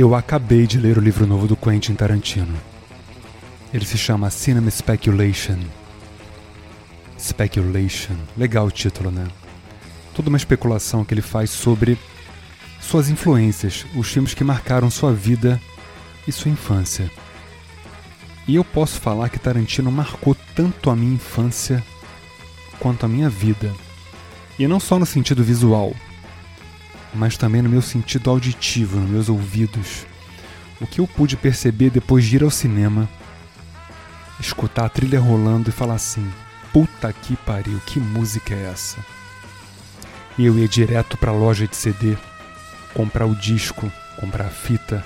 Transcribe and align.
Eu 0.00 0.14
acabei 0.14 0.64
de 0.64 0.78
ler 0.78 0.96
o 0.96 1.00
livro 1.00 1.26
novo 1.26 1.48
do 1.48 1.56
Quentin 1.56 1.92
Tarantino. 1.96 2.56
Ele 3.74 3.84
se 3.84 3.98
chama 3.98 4.30
Cinema 4.30 4.70
Speculation. 4.70 5.58
Speculation. 7.18 8.14
Legal 8.36 8.66
o 8.66 8.70
título, 8.70 9.10
né? 9.10 9.26
Toda 10.14 10.28
uma 10.28 10.38
especulação 10.38 11.04
que 11.04 11.12
ele 11.12 11.20
faz 11.20 11.50
sobre 11.50 11.98
suas 12.80 13.08
influências, 13.08 13.84
os 13.96 14.06
filmes 14.08 14.34
que 14.34 14.44
marcaram 14.44 14.88
sua 14.88 15.12
vida 15.12 15.60
e 16.28 16.30
sua 16.30 16.52
infância. 16.52 17.10
E 18.46 18.54
eu 18.54 18.62
posso 18.62 19.00
falar 19.00 19.30
que 19.30 19.40
Tarantino 19.40 19.90
marcou 19.90 20.36
tanto 20.54 20.90
a 20.90 20.94
minha 20.94 21.14
infância 21.14 21.82
quanto 22.78 23.04
a 23.04 23.08
minha 23.08 23.28
vida. 23.28 23.74
E 24.60 24.68
não 24.68 24.78
só 24.78 24.96
no 24.96 25.04
sentido 25.04 25.42
visual, 25.42 25.92
mas 27.14 27.36
também 27.36 27.62
no 27.62 27.68
meu 27.68 27.82
sentido 27.82 28.30
auditivo, 28.30 28.98
nos 28.98 29.10
meus 29.10 29.28
ouvidos. 29.28 30.06
O 30.80 30.86
que 30.86 31.00
eu 31.00 31.06
pude 31.06 31.36
perceber 31.36 31.90
depois 31.90 32.24
de 32.24 32.36
ir 32.36 32.42
ao 32.42 32.50
cinema, 32.50 33.08
escutar 34.38 34.84
a 34.84 34.88
trilha 34.88 35.20
rolando 35.20 35.68
e 35.68 35.72
falar 35.72 35.94
assim: 35.94 36.26
puta 36.72 37.12
que 37.12 37.36
pariu, 37.36 37.80
que 37.86 37.98
música 37.98 38.54
é 38.54 38.70
essa? 38.70 38.98
E 40.36 40.46
eu 40.46 40.56
ia 40.56 40.68
direto 40.68 41.16
para 41.16 41.32
a 41.32 41.34
loja 41.34 41.66
de 41.66 41.74
CD, 41.74 42.16
comprar 42.94 43.26
o 43.26 43.34
disco, 43.34 43.90
comprar 44.20 44.46
a 44.46 44.50
fita 44.50 45.04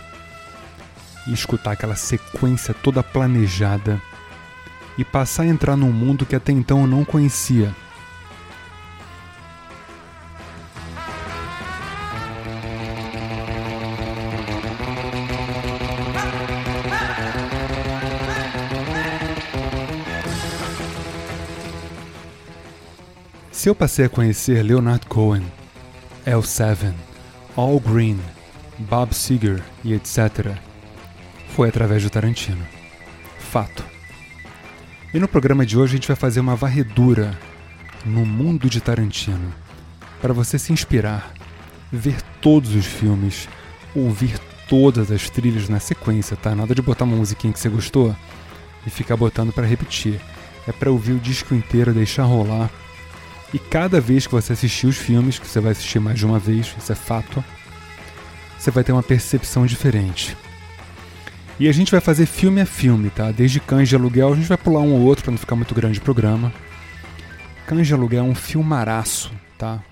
e 1.27 1.33
escutar 1.33 1.73
aquela 1.73 1.97
sequência 1.97 2.75
toda 2.75 3.03
planejada 3.03 4.01
e 4.99 5.05
passar 5.05 5.45
a 5.45 5.47
entrar 5.47 5.77
num 5.77 5.93
mundo 5.93 6.27
que 6.27 6.37
até 6.37 6.53
então 6.53 6.83
eu 6.83 6.87
não 6.87 7.05
conhecia 7.05 7.75
Se 23.53 23.69
eu 23.69 23.75
passei 23.75 24.07
a 24.07 24.09
conhecer 24.09 24.63
Leonard 24.63 25.05
Cohen, 25.07 25.45
L7, 26.27 26.95
All 27.55 27.79
Green, 27.79 28.19
Bob 28.79 29.15
Seger 29.15 29.63
e 29.85 29.93
etc., 29.93 30.57
foi 31.51 31.69
através 31.69 32.03
do 32.03 32.09
Tarantino. 32.09 32.67
Fato. 33.39 33.85
E 35.13 35.19
no 35.19 35.29
programa 35.29 35.67
de 35.67 35.79
hoje 35.79 35.93
a 35.93 35.97
gente 35.97 36.09
vai 36.09 36.17
fazer 36.17 36.41
uma 36.41 36.57
varredura 36.57 37.39
no 38.07 38.25
mundo 38.25 38.71
de 38.71 38.81
Tarantino, 38.81 39.53
para 40.23 40.33
você 40.33 40.59
se 40.59 40.73
inspirar, 40.73 41.35
ver 41.93 42.23
todos 42.41 42.75
os 42.75 42.87
filmes, 42.87 43.51
ouvir 43.95 44.39
todas 44.67 45.11
as 45.11 45.29
trilhas 45.29 45.69
na 45.69 45.79
sequência, 45.79 46.39
tá? 46.39 46.55
Nada 46.55 46.75
de 46.75 46.81
botar 46.81 47.05
uma 47.05 47.17
musiquinha 47.17 47.53
que 47.53 47.61
você 47.61 47.69
gostou 47.69 48.17
e 48.87 48.89
ficar 48.89 49.19
botando 49.19 49.53
para 49.53 49.67
repetir. 49.67 50.19
É 50.67 50.73
para 50.73 50.91
ouvir 50.91 51.13
o 51.13 51.21
disco 51.21 51.55
inteiro, 51.55 51.93
deixar 51.93 52.23
rolar 52.23 52.71
e 53.53 53.59
cada 53.59 54.01
vez 54.01 54.27
que 54.27 54.33
você 54.33 54.53
assistir 54.53 54.87
os 54.87 54.97
filmes, 54.97 55.39
que 55.39 55.47
você 55.47 55.61
vai 55.61 55.73
assistir 55.73 56.01
mais 56.01 56.19
de 56.19 56.25
uma 56.25 56.39
vez, 56.39 56.75
isso 56.79 56.91
é 56.91 56.95
fato, 56.95 57.45
você 58.59 58.71
vai 58.71 58.83
ter 58.83 58.93
uma 58.93 59.03
percepção 59.03 59.67
diferente. 59.67 60.37
E 61.59 61.69
a 61.69 61.73
gente 61.73 61.91
vai 61.91 62.01
fazer 62.01 62.27
filme 62.27 62.61
a 62.61 62.67
filme, 62.67 63.11
tá? 63.11 63.31
Desde 63.31 63.61
Cães 63.61 63.89
de 63.89 63.95
Aluguel, 63.95 64.33
a 64.33 64.37
gente 64.37 64.49
vai 64.49 64.57
pular 64.57 64.81
um 64.81 64.95
ou 64.95 65.03
outro 65.03 65.25
para 65.25 65.33
não 65.33 65.39
ficar 65.39 65.55
muito 65.55 65.75
grande 65.75 65.99
o 65.99 66.03
programa. 66.03 66.53
Cães 67.67 67.87
de 67.87 67.95
Aluguel 67.95 68.25
é 68.25 68.29
um 68.29 68.35
filmaraço, 68.35 69.31
tá? 69.59 69.83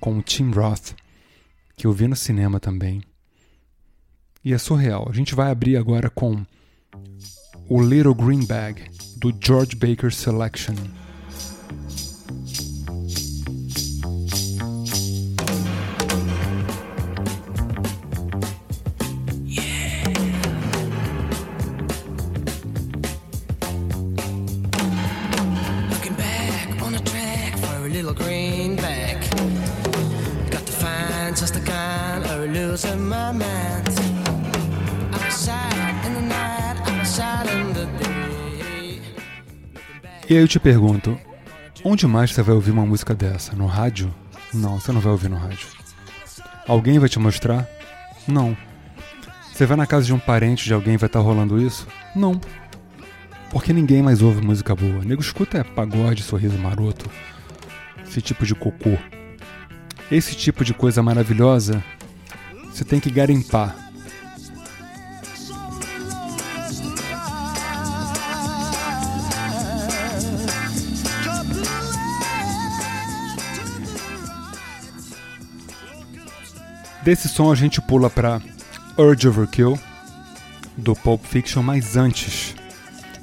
Com 0.00 0.18
o 0.18 0.22
Tim 0.22 0.50
Roth, 0.50 0.94
que 1.76 1.86
eu 1.86 1.92
vi 1.92 2.08
no 2.08 2.16
cinema 2.16 2.58
também. 2.58 3.02
E 4.42 4.54
é 4.54 4.58
surreal. 4.58 5.06
A 5.10 5.12
gente 5.12 5.34
vai 5.34 5.50
abrir 5.50 5.76
agora 5.76 6.08
com 6.08 6.44
o 7.68 7.82
Little 7.82 8.14
Green 8.14 8.44
Bag, 8.46 8.82
do 9.18 9.32
George 9.40 9.76
Baker 9.76 10.12
Selection. 10.12 10.74
E 40.30 40.36
aí 40.36 40.44
eu 40.44 40.46
te 40.46 40.60
pergunto, 40.60 41.18
onde 41.82 42.06
mais 42.06 42.30
você 42.30 42.40
vai 42.40 42.54
ouvir 42.54 42.70
uma 42.70 42.86
música 42.86 43.16
dessa? 43.16 43.52
No 43.56 43.66
rádio? 43.66 44.14
Não, 44.54 44.78
você 44.78 44.92
não 44.92 45.00
vai 45.00 45.10
ouvir 45.10 45.28
no 45.28 45.36
rádio. 45.36 45.66
Alguém 46.68 47.00
vai 47.00 47.08
te 47.08 47.18
mostrar? 47.18 47.68
Não. 48.28 48.56
Você 49.52 49.66
vai 49.66 49.76
na 49.76 49.88
casa 49.88 50.06
de 50.06 50.14
um 50.14 50.20
parente 50.20 50.66
de 50.66 50.72
alguém 50.72 50.96
vai 50.96 51.08
estar 51.08 51.18
tá 51.18 51.24
rolando 51.24 51.60
isso? 51.60 51.84
Não. 52.14 52.40
Porque 53.50 53.72
ninguém 53.72 54.04
mais 54.04 54.22
ouve 54.22 54.40
música 54.40 54.72
boa. 54.72 55.02
Nego 55.04 55.20
escuta 55.20 55.58
é 55.58 55.64
pagode, 55.64 56.22
sorriso 56.22 56.56
maroto. 56.58 57.10
Esse 58.06 58.22
tipo 58.22 58.46
de 58.46 58.54
cocô. 58.54 58.96
Esse 60.12 60.36
tipo 60.36 60.64
de 60.64 60.72
coisa 60.72 61.02
maravilhosa, 61.02 61.82
você 62.72 62.84
tem 62.84 63.00
que 63.00 63.10
garimpar. 63.10 63.89
Desse 77.02 77.28
som 77.28 77.50
a 77.50 77.54
gente 77.54 77.80
pula 77.80 78.10
para 78.10 78.42
Urge 78.98 79.26
Overkill 79.26 79.78
do 80.76 80.94
Pulp 80.94 81.24
Fiction, 81.24 81.62
mas 81.62 81.96
antes, 81.96 82.54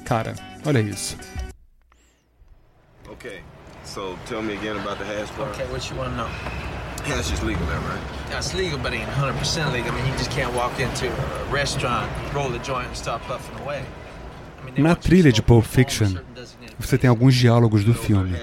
cara, 0.04 0.34
olha 0.66 0.80
isso. 0.80 1.16
Okay, 3.08 3.40
so 3.84 4.16
tell 4.26 4.42
me 4.42 4.54
again 4.54 4.76
about 4.78 4.98
the 4.98 5.04
hash 5.04 5.30
bar. 5.36 5.48
Okay, 5.50 5.64
what 5.70 5.88
you 5.88 5.96
want 5.96 6.10
to 6.10 6.16
know? 6.16 6.28
Yeah, 7.06 7.20
it's 7.20 7.30
just 7.30 7.44
legal 7.44 7.64
there, 7.66 7.78
right? 7.78 8.02
Yeah, 8.30 8.38
it's 8.38 8.52
legal, 8.52 8.78
but 8.78 8.92
it 8.92 9.00
ain't 9.00 9.10
100% 9.10 9.72
legal. 9.72 9.92
I 9.92 9.94
mean, 9.94 10.06
you 10.06 10.18
just 10.18 10.32
can't 10.32 10.52
walk 10.54 10.80
into 10.80 11.06
a 11.06 11.52
restaurant, 11.52 12.10
roll 12.34 12.50
the 12.50 12.58
joint 12.58 12.88
and 12.88 12.96
start 12.96 13.22
puffing 13.28 13.56
away. 13.64 13.84
Na 14.76 14.96
trilha 14.96 15.32
de 15.32 15.40
Pulp 15.40 15.64
Fiction, 15.64 16.16
você 16.78 16.98
tem 16.98 17.08
alguns 17.08 17.34
diálogos 17.34 17.84
do 17.84 17.94
filme. 17.94 18.36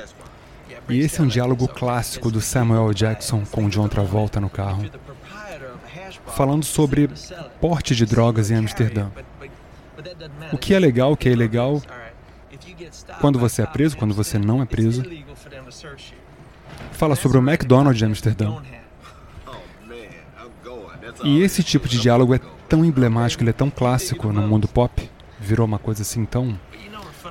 E 0.88 1.00
esse 1.00 1.20
é 1.20 1.24
um 1.24 1.28
diálogo 1.28 1.68
clássico 1.68 2.32
do 2.32 2.40
Samuel 2.40 2.94
Jackson 2.94 3.44
com 3.52 3.68
John 3.70 3.88
Travolta 3.88 4.40
no 4.40 4.50
carro 4.50 4.86
falando 6.36 6.64
sobre 6.64 7.10
porte 7.60 7.96
de 7.96 8.06
drogas 8.06 8.52
em 8.52 8.56
Amsterdã. 8.56 9.10
O 10.52 10.58
que 10.58 10.74
é 10.74 10.80
legal, 10.80 11.12
o 11.12 11.18
que 11.18 11.30
é 11.30 11.32
ilegal, 11.32 11.82
quando 13.20 13.40
você 13.40 13.62
é 13.62 13.66
preso, 13.66 13.98
quando 13.98 14.14
você 14.14 14.38
não 14.38 14.62
é 14.62 14.66
preso. 14.66 15.04
Fala 16.92 17.16
sobre 17.16 17.38
o 17.38 17.42
McDonald's 17.42 17.98
de 17.98 18.06
Amsterdã. 18.06 18.58
E 21.24 21.42
esse 21.42 21.64
tipo 21.64 21.88
de 21.88 22.00
diálogo 22.00 22.34
é 22.36 22.40
tão 22.68 22.84
emblemático, 22.84 23.44
ele 23.44 23.52
é 23.52 23.54
tão 23.54 23.70
clássico 23.70 24.32
no 24.32 24.42
mundo 24.42 24.68
pop, 24.68 25.10
virou 25.40 25.66
uma 25.66 25.80
coisa 25.80 26.02
assim 26.02 26.26
tão, 26.26 26.60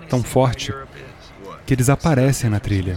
tão 0.08 0.22
forte, 0.22 0.72
que 1.66 1.74
eles 1.74 1.88
aparecem 1.88 2.48
na 2.48 2.60
trilha. 2.60 2.96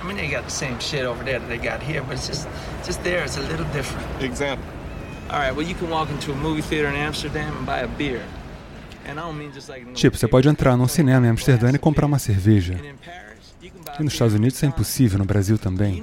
I 0.00 0.06
mean, 0.06 0.16
they 0.16 0.28
got 0.28 0.44
the 0.44 0.50
same 0.50 0.80
shit 0.80 1.04
over 1.04 1.24
there 1.24 1.40
that 1.40 1.48
they 1.48 1.58
got 1.58 1.82
here, 1.82 2.02
but 2.02 2.14
it's 2.14 2.28
just, 2.28 2.46
just 2.86 3.02
there, 3.02 3.24
it's 3.24 3.36
a 3.36 3.40
little 3.40 3.66
different. 3.72 4.06
Example. 4.22 4.77
Tipo, 9.94 10.16
você 10.16 10.28
pode 10.28 10.48
entrar 10.48 10.76
num 10.76 10.88
cinema 10.88 11.26
em 11.26 11.30
Amsterdã 11.30 11.70
e 11.70 11.78
comprar 11.78 12.06
uma 12.06 12.18
cerveja. 12.18 12.78
E 13.98 14.02
nos 14.02 14.12
Estados 14.12 14.34
Unidos 14.34 14.56
isso 14.56 14.64
é 14.64 14.68
impossível, 14.68 15.18
no 15.18 15.24
Brasil 15.24 15.58
também. 15.58 16.02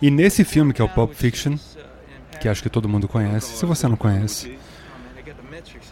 E 0.00 0.10
nesse 0.10 0.44
filme 0.44 0.72
que 0.72 0.80
é 0.80 0.84
o 0.84 0.88
Pulp 0.88 1.12
Fiction, 1.12 1.56
que 2.40 2.48
acho 2.48 2.62
que 2.62 2.70
todo 2.70 2.88
mundo 2.88 3.06
conhece, 3.06 3.56
se 3.56 3.66
você 3.66 3.86
não 3.86 3.96
conhece, 3.96 4.58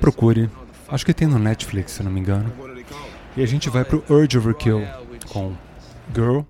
procure. 0.01 0.51
Acho 0.89 1.07
que 1.07 1.15
tem 1.15 1.29
no 1.29 1.39
Netflix, 1.39 1.93
se 1.93 2.03
não 2.03 2.11
me 2.11 2.21
engano. 2.21 2.53
E 3.37 3.43
a 3.43 3.47
gente 3.47 3.71
vai 3.71 3.85
pro 3.85 4.05
Urge 4.09 4.39
Overkill 4.39 4.85
com 5.29 5.55
Girl, 6.15 6.41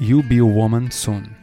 You'll 0.00 0.22
Be 0.22 0.38
a 0.38 0.44
Woman 0.44 0.90
Soon. 0.90 1.39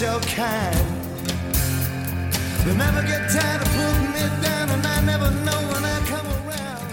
so 0.00 0.18
kind. 0.20 0.74
Never 2.64 3.02
get 3.06 3.28
tired 3.28 3.60
of 3.60 3.68
putting 3.76 4.14
it 4.16 4.34
down, 4.40 4.70
and 4.70 4.86
I 4.86 5.02
never 5.02 5.30
know 5.44 5.60
when 5.70 5.84
I 5.84 6.00
come 6.08 6.26
around. 6.26 6.86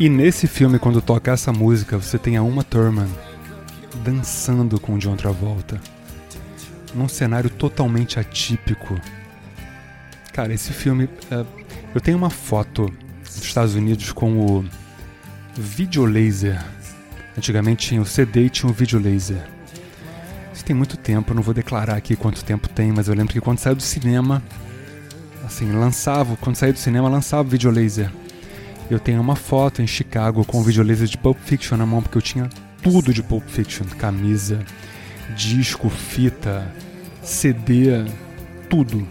E 0.00 0.08
nesse 0.08 0.48
filme, 0.48 0.80
quando 0.80 1.00
toca 1.00 1.30
essa 1.30 1.52
música, 1.52 1.96
você 1.96 2.18
tem 2.18 2.36
a 2.36 2.42
Uma 2.42 2.64
Thurman 2.64 3.06
dançando 4.02 4.80
com 4.80 4.94
o 4.94 4.98
John 4.98 5.14
Travolta. 5.14 5.80
Num 6.96 7.06
cenário 7.06 7.48
totalmente 7.48 8.18
atípico. 8.18 9.00
Cara, 10.32 10.52
esse 10.52 10.72
filme. 10.72 11.08
É... 11.30 11.44
Eu 11.94 12.00
tenho 12.00 12.18
uma 12.18 12.30
foto 12.30 12.92
dos 13.24 13.36
Estados 13.36 13.76
Unidos 13.76 14.10
com 14.10 14.40
o 14.40 14.64
videolaser. 15.56 16.60
Antigamente 17.36 17.86
tinha 17.86 18.02
o 18.02 18.04
CD 18.04 18.46
e 18.46 18.50
tinha 18.50 18.68
o 18.68 18.74
videolaser 18.74 19.57
tem 20.68 20.76
muito 20.76 20.98
tempo, 20.98 21.32
não 21.32 21.40
vou 21.40 21.54
declarar 21.54 21.96
aqui 21.96 22.14
quanto 22.14 22.44
tempo 22.44 22.68
tem, 22.68 22.92
mas 22.92 23.08
eu 23.08 23.14
lembro 23.14 23.32
que 23.32 23.40
quando 23.40 23.58
saiu 23.58 23.74
do 23.74 23.82
cinema, 23.82 24.42
assim, 25.42 25.72
lançava, 25.72 26.36
quando 26.36 26.56
saía 26.56 26.74
do 26.74 26.78
cinema, 26.78 27.08
lançava 27.08 27.48
o 27.48 27.50
videolaser. 27.50 28.12
Eu 28.90 29.00
tenho 29.00 29.18
uma 29.18 29.34
foto 29.34 29.80
em 29.80 29.86
Chicago 29.86 30.44
com 30.44 30.58
o 30.60 30.62
videolaser 30.62 31.08
de 31.08 31.16
Pulp 31.16 31.38
Fiction 31.38 31.78
na 31.78 31.86
mão, 31.86 32.02
porque 32.02 32.18
eu 32.18 32.20
tinha 32.20 32.50
tudo 32.82 33.14
de 33.14 33.22
Pulp 33.22 33.48
Fiction: 33.48 33.86
camisa, 33.98 34.62
disco, 35.34 35.88
fita, 35.88 36.70
CD, 37.22 38.04
tudo. 38.68 39.08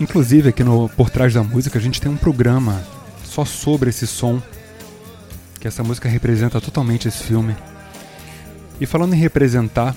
Inclusive 0.00 0.48
aqui 0.48 0.64
no 0.64 0.88
Por 0.88 1.10
Trás 1.10 1.34
da 1.34 1.42
Música 1.42 1.78
a 1.78 1.82
gente 1.82 2.00
tem 2.00 2.10
um 2.10 2.16
programa 2.16 2.82
só 3.22 3.44
sobre 3.44 3.90
esse 3.90 4.06
som, 4.06 4.42
que 5.60 5.68
essa 5.68 5.84
música 5.84 6.08
representa 6.08 6.58
totalmente 6.58 7.06
esse 7.06 7.22
filme. 7.22 7.54
E 8.80 8.86
falando 8.86 9.12
em 9.12 9.18
representar, 9.18 9.94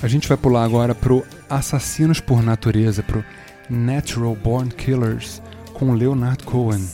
a 0.00 0.06
gente 0.06 0.28
vai 0.28 0.36
pular 0.36 0.62
agora 0.62 0.94
pro 0.94 1.26
Assassinos 1.48 2.20
por 2.20 2.40
Natureza, 2.40 3.02
pro 3.02 3.24
Natural 3.68 4.36
Born 4.36 4.70
Killers, 4.70 5.42
com 5.74 5.92
Leonard 5.92 6.44
Cohen. 6.44 6.86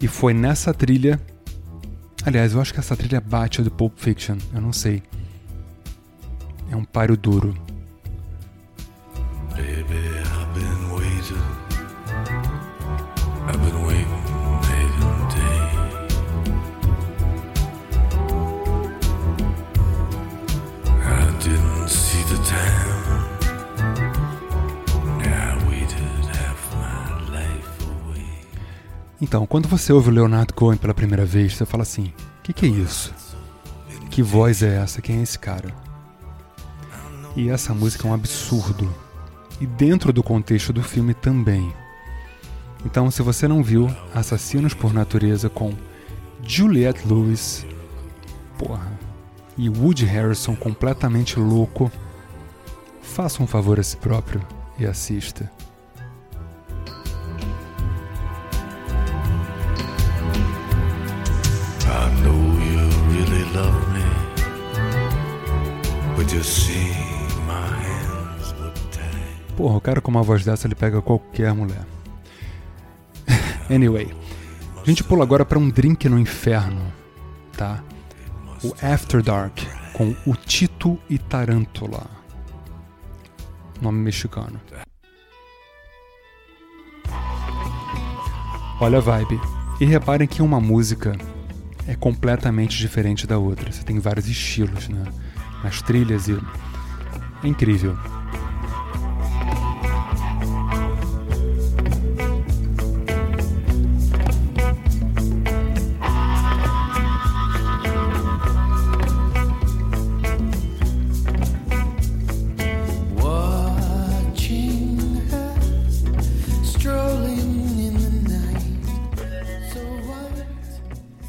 E 0.00 0.06
foi 0.06 0.32
nessa 0.32 0.72
trilha. 0.72 1.20
Aliás, 2.24 2.52
eu 2.52 2.60
acho 2.60 2.72
que 2.72 2.78
essa 2.78 2.96
trilha 2.96 3.20
bate 3.20 3.60
a 3.60 3.64
do 3.64 3.70
Pulp 3.70 3.94
Fiction, 3.96 4.36
eu 4.54 4.60
não 4.60 4.72
sei. 4.72 5.02
É 6.70 6.76
um 6.76 6.84
páreo 6.84 7.16
duro. 7.16 7.75
Então, 29.20 29.46
quando 29.46 29.68
você 29.68 29.92
ouve 29.92 30.10
o 30.10 30.12
Leonardo 30.12 30.52
Cohen 30.52 30.76
pela 30.76 30.92
primeira 30.92 31.24
vez, 31.24 31.54
você 31.54 31.64
fala 31.64 31.82
assim: 31.82 32.12
o 32.38 32.42
que, 32.42 32.52
que 32.52 32.66
é 32.66 32.68
isso? 32.68 33.14
Que 34.10 34.22
voz 34.22 34.62
é 34.62 34.76
essa? 34.76 35.00
Quem 35.00 35.20
é 35.20 35.22
esse 35.22 35.38
cara? 35.38 35.74
E 37.34 37.48
essa 37.48 37.74
música 37.74 38.06
é 38.06 38.10
um 38.10 38.14
absurdo. 38.14 38.92
E 39.60 39.66
dentro 39.66 40.12
do 40.12 40.22
contexto 40.22 40.72
do 40.72 40.82
filme 40.82 41.14
também. 41.14 41.72
Então, 42.84 43.10
se 43.10 43.22
você 43.22 43.48
não 43.48 43.62
viu 43.62 43.90
Assassinos 44.14 44.74
por 44.74 44.92
Natureza 44.92 45.48
com 45.48 45.72
Juliette 46.42 47.06
Lewis, 47.06 47.66
porra, 48.58 48.92
e 49.56 49.68
Woody 49.68 50.04
Harrison 50.04 50.54
completamente 50.54 51.38
louco, 51.38 51.90
faça 53.02 53.42
um 53.42 53.46
favor 53.46 53.80
a 53.80 53.82
si 53.82 53.96
próprio 53.96 54.40
e 54.78 54.86
assista. 54.86 55.50
Porra, 69.66 69.78
o 69.78 69.80
cara 69.80 70.00
com 70.00 70.12
uma 70.12 70.22
voz 70.22 70.44
dessa 70.44 70.68
ele 70.68 70.76
pega 70.76 71.02
qualquer 71.02 71.52
mulher. 71.52 71.84
anyway, 73.68 74.14
a 74.80 74.84
gente 74.84 75.02
pula 75.02 75.24
agora 75.24 75.44
para 75.44 75.58
um 75.58 75.68
drink 75.68 76.08
no 76.08 76.20
inferno, 76.20 76.80
tá? 77.56 77.82
O 78.62 78.72
After 78.80 79.20
Dark 79.20 79.58
com 79.92 80.14
o 80.24 80.36
Tito 80.36 80.96
e 81.10 81.18
Tarântula. 81.18 82.06
Nome 83.82 83.98
mexicano. 83.98 84.60
Olha 88.80 88.98
a 88.98 89.00
vibe. 89.00 89.40
E 89.80 89.84
reparem 89.84 90.28
que 90.28 90.42
uma 90.42 90.60
música 90.60 91.18
é 91.88 91.96
completamente 91.96 92.78
diferente 92.78 93.26
da 93.26 93.36
outra. 93.36 93.72
Você 93.72 93.82
tem 93.82 93.98
vários 93.98 94.28
estilos, 94.28 94.88
né? 94.88 95.02
Nas 95.64 95.82
trilhas 95.82 96.28
e 96.28 96.40
é 97.42 97.48
incrível. 97.48 97.98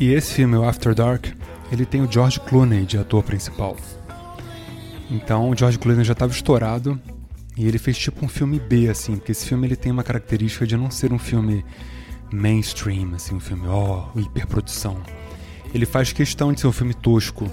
E 0.08 0.14
esse 0.14 0.36
filme, 0.36 0.56
o 0.56 0.64
After 0.64 0.96
Dark, 0.96 1.26
ele 1.70 1.86
tem 1.86 2.02
o 2.02 2.10
George 2.10 2.40
Clooney 2.40 2.86
de 2.86 2.98
ator 2.98 3.22
principal. 3.22 3.76
Então 5.12 5.50
o 5.50 5.54
George 5.54 5.78
Clooney 5.78 6.06
já 6.06 6.14
estava 6.14 6.32
estourado 6.32 6.98
e 7.58 7.68
ele 7.68 7.78
fez 7.78 7.98
tipo 7.98 8.26
um 8.26 8.30
filme 8.30 8.58
B, 8.58 8.88
assim, 8.88 9.18
porque 9.18 9.34
esse 9.34 9.46
filme 9.46 9.68
ele 9.68 9.76
tem 9.76 9.92
uma 9.92 10.06
característica 10.06 10.66
de 10.66 10.78
não 10.78 10.90
ser 10.90 11.12
um 11.12 11.20
filme 11.20 11.62
mainstream, 12.32 13.16
assim, 13.16 13.36
um 13.36 13.40
filme, 13.42 13.68
ó, 13.68 14.08
oh, 14.16 14.20
hiperprodução. 14.22 14.98
Ele 15.74 15.86
faz 15.86 16.14
questão 16.14 16.54
de 16.54 16.62
ser 16.62 16.68
um 16.68 16.72
filme 16.72 16.94
tosco 16.94 17.46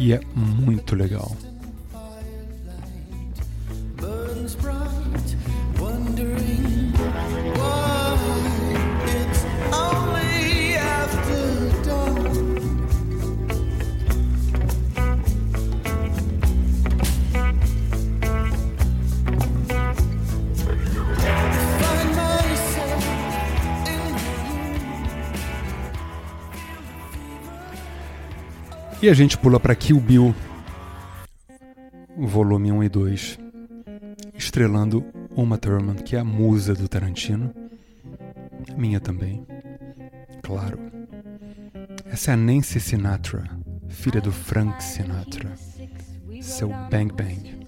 e 0.00 0.12
é 0.12 0.18
muito 0.34 0.96
legal. 0.96 1.36
E 29.06 29.08
a 29.08 29.14
gente 29.14 29.38
pula 29.38 29.60
para 29.60 29.72
Kill 29.76 30.00
Bill, 30.00 30.34
volume 32.18 32.72
1 32.72 32.82
e 32.82 32.88
2, 32.88 33.38
estrelando 34.34 35.04
Uma 35.36 35.56
Thurman, 35.56 35.94
que 35.94 36.16
é 36.16 36.18
a 36.18 36.24
musa 36.24 36.74
do 36.74 36.88
Tarantino, 36.88 37.54
minha 38.76 38.98
também, 38.98 39.46
claro. 40.42 40.80
Essa 42.06 42.32
é 42.32 42.34
a 42.34 42.36
Nancy 42.36 42.80
Sinatra, 42.80 43.48
filha 43.88 44.20
do 44.20 44.32
Frank 44.32 44.82
Sinatra, 44.82 45.52
seu 46.40 46.70
Bang 46.90 47.14
Bang. 47.14 47.60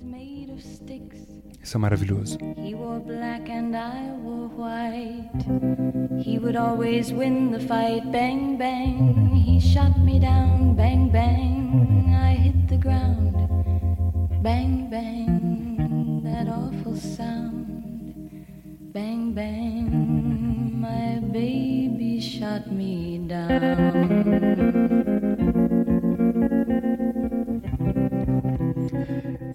Isso 1.63 1.77
é 1.77 1.79
maravilhoso. 1.79 2.37
He 2.57 2.75
wore 2.75 2.99
black 2.99 3.49
and 3.49 3.77
I 3.77 4.11
wore 4.25 4.51
white. 4.57 5.31
He 6.21 6.41
would 6.41 6.57
always 6.57 7.13
win 7.13 7.53
the 7.53 7.61
fight. 7.61 8.11
Bang, 8.11 8.57
bang. 8.57 9.38
Shot 9.61 9.99
me 9.99 10.21
down. 10.21 10.75
Bang, 10.75 11.11
bang. 11.11 12.15
I 12.15 12.35
hit 12.35 12.69
the 12.69 12.77
ground. 12.77 13.35
Bang, 14.43 14.89
bang. 14.89 16.23
That 16.23 16.49
awful 16.49 16.97
sound. 16.97 17.67
Bang, 18.93 19.33
bang. 19.35 20.81
My 20.81 21.21
baby 21.33 22.21
shot 22.21 22.71
me 22.71 23.19
down. 23.27 23.49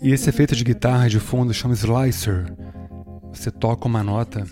E 0.01 0.11
esse 0.11 0.29
efeito 0.29 0.53
de 0.53 0.65
guitarra 0.65 1.07
de 1.07 1.19
fundo 1.19 1.53
chama 1.53 1.73
slicer. 1.75 2.53
Você 3.31 3.49
toca 3.49 3.87
uma 3.87 4.03
nota 4.03 4.45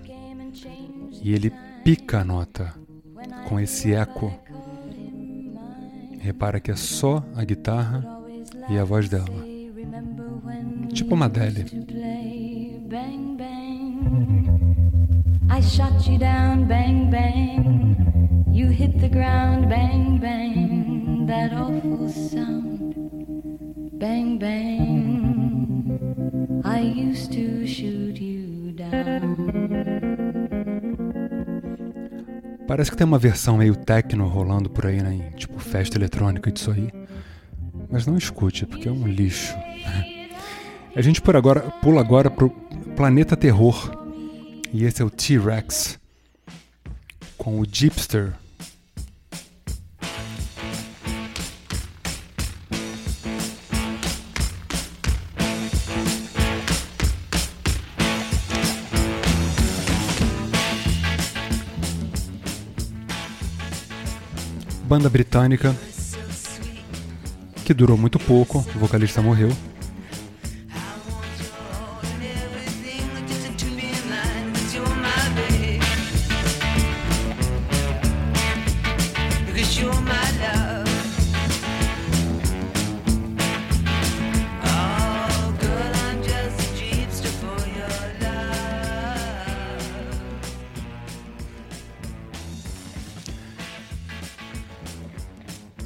e 1.22 1.34
ele 1.34 1.51
pica 1.84 2.20
a 2.22 2.24
nota 2.24 2.74
com 3.50 3.60
esse 3.60 3.93
eco. 3.93 4.34
Repara 6.22 6.60
que 6.60 6.70
é 6.70 6.75
só 6.75 7.25
a 7.36 7.44
guitarra 7.44 8.06
e 8.70 8.78
a 8.78 8.84
voz 8.84 9.10
dela. 9.10 9.44
Tipo 10.94 11.16
uma 11.16 11.25
Adele. 11.25 11.66
I 15.50 15.62
shot 15.63 16.08
you 16.10 16.20
down, 16.20 16.68
bang, 16.68 17.10
bang. 17.10 17.96
You 18.51 18.70
hit 18.70 19.00
the 19.00 19.10
ground, 19.10 19.68
bang, 19.68 20.20
bang. 20.20 21.25
That 21.25 21.54
awful 21.54 22.08
sound, 22.08 22.94
bang, 24.00 24.38
bang. 24.38 25.01
I 26.63 26.82
used 26.82 27.32
to 27.34 27.66
shoot 27.66 28.22
you 28.22 28.74
down. 28.74 29.40
Parece 32.72 32.90
que 32.90 32.96
tem 32.96 33.06
uma 33.06 33.20
versão 33.20 33.58
meio 33.58 33.75
techno 33.75 34.25
rolando 34.30 34.70
por 34.70 34.86
aí, 34.86 35.04
né? 35.04 35.34
Tipo 35.36 35.60
festa 35.60 35.98
eletrônica 35.98 36.50
disso 36.50 36.72
aí. 36.72 36.90
Mas 37.90 38.06
não 38.06 38.18
escute, 38.18 38.66
porque 38.66 38.88
é 38.88 38.92
um 38.92 39.06
lixo. 39.06 39.54
A 40.96 41.01
gente 41.01 41.22
por 41.22 41.36
agora 41.36 41.60
pula 41.82 42.00
agora 42.00 42.32
pro 42.32 42.50
Planeta 42.96 43.36
Terror. 43.36 43.92
E 44.72 44.86
esse 44.86 45.01
é 45.01 45.06
o 45.06 45.10
T-Rex 45.10 46.00
com 47.38 47.60
o 47.60 47.66
Jeepster. 47.70 48.32
Banda 64.91 65.10
britânica 65.10 65.74
que 67.63 67.74
durou 67.74 67.98
muito 67.98 68.19
pouco, 68.19 68.57
o 68.57 68.77
vocalista 68.77 69.21
morreu. 69.21 69.50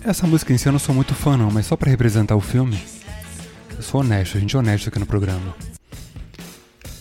Essa 0.06 0.28
música 0.28 0.54
em 0.54 0.58
si 0.60 0.68
eu 0.68 0.72
não 0.72 0.78
sou 0.78 0.94
muito 0.94 1.16
fã 1.16 1.36
não, 1.36 1.50
mas 1.50 1.66
só 1.66 1.76
para 1.76 1.90
representar 1.90 2.36
o 2.36 2.40
filme, 2.40 2.80
eu 3.76 3.82
sou 3.82 4.02
honesto, 4.02 4.38
a 4.38 4.40
gente 4.40 4.56
é 4.56 4.60
honesto 4.60 4.88
aqui 4.88 5.00
no 5.00 5.06
programa. 5.08 5.56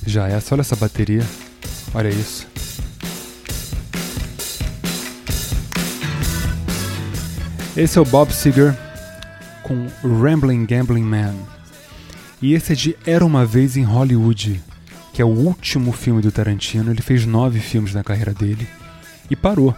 Já 0.06 0.26
essa, 0.26 0.54
olha 0.54 0.62
essa 0.62 0.74
bateria, 0.74 1.22
olha 1.92 2.08
isso. 2.08 2.48
Esse 7.76 7.98
é 7.98 8.00
o 8.00 8.06
Bob 8.06 8.32
Seger 8.32 8.74
com 9.62 9.86
Rambling 10.02 10.64
Gambling 10.64 11.04
Man. 11.04 11.34
E 12.40 12.54
esse 12.54 12.72
é 12.72 12.74
de 12.74 12.96
Era 13.04 13.24
Uma 13.24 13.44
Vez 13.44 13.76
em 13.76 13.82
Hollywood, 13.82 14.62
que 15.12 15.20
é 15.20 15.24
o 15.26 15.28
último 15.28 15.92
filme 15.92 16.22
do 16.22 16.32
Tarantino. 16.32 16.90
Ele 16.90 17.02
fez 17.02 17.26
nove 17.26 17.60
filmes 17.60 17.92
na 17.92 18.02
carreira 18.02 18.32
dele 18.32 18.66
e 19.28 19.36
parou 19.36 19.76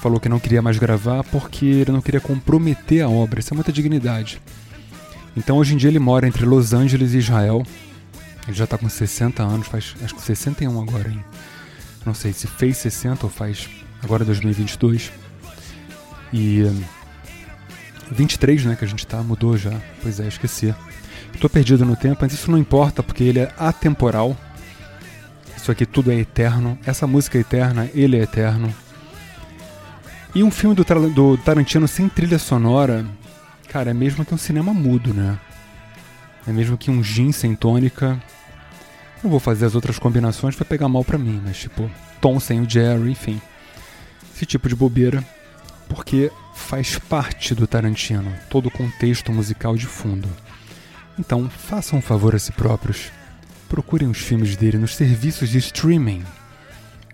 falou 0.00 0.20
que 0.20 0.28
não 0.28 0.38
queria 0.38 0.62
mais 0.62 0.78
gravar 0.78 1.24
porque 1.24 1.66
ele 1.66 1.92
não 1.92 2.00
queria 2.00 2.20
comprometer 2.20 3.02
a 3.02 3.08
obra. 3.08 3.40
Isso 3.40 3.52
é 3.52 3.56
muita 3.56 3.72
dignidade. 3.72 4.40
Então 5.36 5.58
hoje 5.58 5.74
em 5.74 5.76
dia 5.76 5.90
ele 5.90 5.98
mora 5.98 6.26
entre 6.26 6.44
Los 6.44 6.72
Angeles 6.72 7.12
e 7.12 7.18
Israel. 7.18 7.62
Ele 8.46 8.56
já 8.56 8.64
está 8.64 8.78
com 8.78 8.88
60 8.88 9.42
anos, 9.42 9.66
faz 9.66 9.94
acho 10.02 10.14
que 10.14 10.22
61 10.22 10.80
agora, 10.80 11.08
hein? 11.08 11.24
Não 12.04 12.14
sei 12.14 12.32
se 12.32 12.46
fez 12.46 12.76
60 12.78 13.26
ou 13.26 13.30
faz 13.30 13.68
agora 14.02 14.24
2022. 14.24 15.10
E 16.32 16.64
23, 18.10 18.64
né, 18.64 18.76
que 18.76 18.84
a 18.84 18.88
gente 18.88 19.06
tá, 19.06 19.22
mudou 19.22 19.56
já. 19.56 19.72
Pois 20.02 20.20
é, 20.20 20.28
esqueci. 20.28 20.74
Estou 21.34 21.50
perdido 21.50 21.84
no 21.84 21.96
tempo, 21.96 22.18
mas 22.20 22.32
isso 22.32 22.50
não 22.50 22.58
importa 22.58 23.02
porque 23.02 23.24
ele 23.24 23.40
é 23.40 23.52
atemporal. 23.58 24.36
Isso 25.56 25.70
aqui 25.70 25.84
tudo 25.84 26.12
é 26.12 26.14
eterno. 26.14 26.78
Essa 26.86 27.06
música 27.06 27.36
é 27.36 27.40
eterna, 27.40 27.90
ele 27.92 28.16
é 28.16 28.22
eterno. 28.22 28.72
E 30.36 30.42
um 30.42 30.50
filme 30.50 30.76
do, 30.76 30.84
do 31.08 31.38
Tarantino 31.38 31.88
sem 31.88 32.10
trilha 32.10 32.38
sonora, 32.38 33.06
cara, 33.70 33.92
é 33.92 33.94
mesmo 33.94 34.22
que 34.22 34.34
um 34.34 34.36
cinema 34.36 34.74
mudo, 34.74 35.14
né? 35.14 35.40
É 36.46 36.52
mesmo 36.52 36.76
que 36.76 36.90
um 36.90 37.02
gin 37.02 37.32
sem 37.32 37.54
tônica. 37.54 38.22
Não 39.24 39.30
vou 39.30 39.40
fazer 39.40 39.64
as 39.64 39.74
outras 39.74 39.98
combinações 39.98 40.54
vai 40.54 40.68
pegar 40.68 40.90
mal 40.90 41.02
pra 41.02 41.16
mim, 41.16 41.40
mas 41.42 41.56
tipo, 41.56 41.90
Tom 42.20 42.38
sem 42.38 42.60
o 42.60 42.68
Jerry, 42.68 43.12
enfim. 43.12 43.40
Esse 44.34 44.44
tipo 44.44 44.68
de 44.68 44.76
bobeira. 44.76 45.24
Porque 45.88 46.30
faz 46.54 46.98
parte 46.98 47.54
do 47.54 47.66
Tarantino, 47.66 48.30
todo 48.50 48.66
o 48.66 48.70
contexto 48.70 49.32
musical 49.32 49.74
de 49.74 49.86
fundo. 49.86 50.28
Então, 51.18 51.48
façam 51.48 51.98
um 51.98 52.02
favor 52.02 52.34
a 52.34 52.38
si 52.38 52.52
próprios. 52.52 53.10
Procurem 53.70 54.06
os 54.06 54.18
filmes 54.18 54.54
dele 54.54 54.76
nos 54.76 54.96
serviços 54.96 55.48
de 55.48 55.56
streaming. 55.56 56.22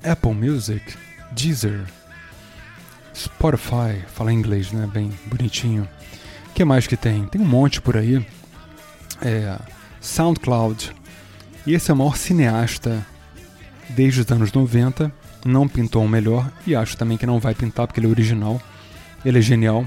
Apple 0.02 0.34
Music, 0.34 0.96
Deezer, 1.30 1.84
Spotify, 3.14 4.00
falar 4.08 4.32
inglês, 4.32 4.72
né? 4.72 4.88
Bem 4.92 5.12
bonitinho. 5.26 5.88
O 6.50 6.54
que 6.54 6.64
mais 6.64 6.86
que 6.86 6.96
tem? 6.96 7.26
Tem 7.26 7.40
um 7.40 7.46
monte 7.46 7.80
por 7.80 7.96
aí. 7.96 8.24
É, 9.20 9.58
SoundCloud. 10.00 10.94
E 11.66 11.74
esse 11.74 11.90
é 11.90 11.94
o 11.94 11.96
maior 11.96 12.16
cineasta 12.16 13.06
desde 13.90 14.20
os 14.20 14.30
anos 14.30 14.52
90. 14.52 15.12
Não 15.44 15.68
pintou 15.68 16.04
o 16.04 16.08
melhor 16.08 16.50
e 16.66 16.74
acho 16.74 16.96
também 16.96 17.18
que 17.18 17.26
não 17.26 17.40
vai 17.40 17.54
pintar 17.54 17.86
porque 17.86 18.00
ele 18.00 18.06
é 18.06 18.10
original. 18.10 18.60
Ele 19.24 19.38
é 19.38 19.42
genial. 19.42 19.84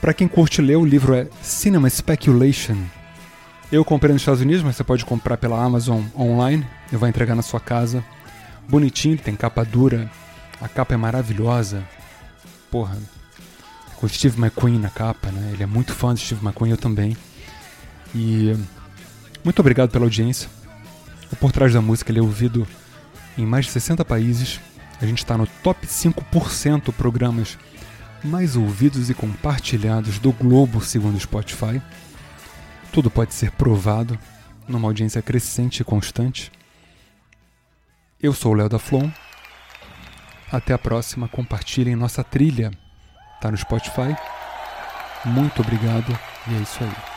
Para 0.00 0.14
quem 0.14 0.28
curte 0.28 0.62
ler, 0.62 0.76
o 0.76 0.84
livro 0.84 1.14
é 1.14 1.28
Cinema 1.42 1.90
Speculation. 1.90 2.76
Eu 3.70 3.84
comprei 3.84 4.12
nos 4.12 4.22
Estados 4.22 4.40
Unidos, 4.40 4.62
mas 4.62 4.76
você 4.76 4.84
pode 4.84 5.04
comprar 5.04 5.36
pela 5.36 5.62
Amazon 5.62 6.02
online. 6.18 6.66
Eu 6.90 6.98
vou 6.98 7.08
entregar 7.08 7.34
na 7.34 7.42
sua 7.42 7.60
casa. 7.60 8.02
Bonitinho, 8.68 9.18
tem 9.18 9.36
capa 9.36 9.64
dura. 9.64 10.10
A 10.60 10.68
capa 10.68 10.94
é 10.94 10.96
maravilhosa 10.96 11.86
porra, 12.70 12.96
com 13.96 14.08
Steve 14.08 14.38
McQueen 14.40 14.78
na 14.78 14.88
capa, 14.88 15.30
né? 15.30 15.50
Ele 15.52 15.62
é 15.62 15.66
muito 15.66 15.92
fã 15.92 16.14
do 16.14 16.20
Steve 16.20 16.44
McQueen, 16.44 16.70
eu 16.70 16.76
também. 16.76 17.16
E 18.14 18.56
muito 19.44 19.58
obrigado 19.60 19.90
pela 19.90 20.04
audiência. 20.04 20.48
O 21.30 21.36
Por 21.36 21.52
Trás 21.52 21.72
da 21.72 21.80
Música 21.80 22.10
ele 22.10 22.18
é 22.18 22.22
ouvido 22.22 22.66
em 23.36 23.46
mais 23.46 23.66
de 23.66 23.72
60 23.72 24.04
países. 24.04 24.60
A 25.00 25.06
gente 25.06 25.18
está 25.18 25.36
no 25.36 25.46
top 25.62 25.86
5% 25.86 26.92
programas 26.92 27.58
mais 28.22 28.56
ouvidos 28.56 29.08
e 29.08 29.14
compartilhados 29.14 30.18
do 30.18 30.32
globo, 30.32 30.80
segundo 30.80 31.16
o 31.16 31.20
Spotify. 31.20 31.80
Tudo 32.92 33.10
pode 33.10 33.32
ser 33.32 33.50
provado 33.52 34.18
numa 34.68 34.88
audiência 34.88 35.22
crescente 35.22 35.80
e 35.80 35.84
constante. 35.84 36.50
Eu 38.22 38.34
sou 38.34 38.52
o 38.52 38.54
Léo 38.54 38.68
da 38.68 38.78
Flon 38.78 39.10
até 40.50 40.72
a 40.72 40.78
próxima. 40.78 41.28
Compartilhem 41.28 41.96
nossa 41.96 42.22
trilha. 42.24 42.70
Tá 43.40 43.50
no 43.50 43.56
Spotify. 43.56 44.16
Muito 45.24 45.62
obrigado 45.62 46.18
e 46.48 46.54
é 46.54 46.58
isso 46.58 46.82
aí. 46.82 47.09